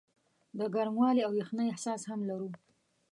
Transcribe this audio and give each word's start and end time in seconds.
د 0.57 0.59
ګرموالي 0.75 1.21
او 1.27 1.33
یخنۍ 1.41 1.67
احساس 1.69 2.01
هم 2.09 2.19
لرو. 2.29 2.49